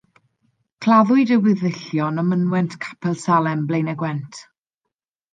[0.85, 4.41] Claddwyd ei weddillion ym mynwent Capel Salem, Blaenau Gwent.